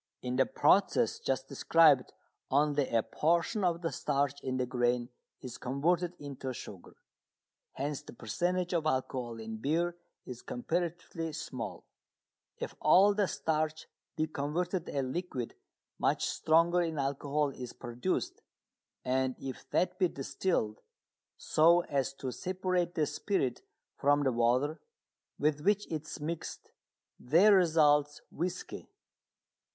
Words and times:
In 0.23 0.35
the 0.35 0.47
process 0.47 1.19
just 1.19 1.47
described 1.47 2.11
only 2.49 2.89
a 2.89 3.03
portion 3.03 3.63
of 3.63 3.83
the 3.83 3.91
starch 3.91 4.41
in 4.41 4.57
the 4.57 4.65
grain 4.65 5.09
is 5.41 5.59
converted 5.59 6.15
into 6.17 6.53
sugar, 6.53 6.95
hence 7.73 8.01
the 8.01 8.13
percentage 8.13 8.73
of 8.73 8.87
alcohol 8.87 9.39
in 9.39 9.57
beer 9.57 9.95
is 10.25 10.41
comparatively 10.41 11.31
small. 11.33 11.85
If 12.57 12.73
all 12.81 13.13
the 13.13 13.27
starch 13.27 13.85
be 14.15 14.25
converted 14.25 14.89
a 14.89 15.03
liquid 15.03 15.53
much 15.99 16.25
stronger 16.25 16.81
in 16.81 16.97
alcohol 16.97 17.51
is 17.51 17.71
produced, 17.71 18.41
and 19.05 19.35
if 19.39 19.69
that 19.69 19.99
be 19.99 20.07
distilled, 20.07 20.81
so 21.37 21.81
as 21.81 22.11
to 22.15 22.31
separate 22.31 22.95
the 22.95 23.05
spirit 23.05 23.61
from 23.97 24.23
the 24.23 24.31
water 24.31 24.81
with 25.37 25.61
which 25.61 25.85
it 25.91 26.07
is 26.07 26.19
mixed, 26.19 26.71
there 27.19 27.53
results 27.53 28.19
whisky. 28.31 28.89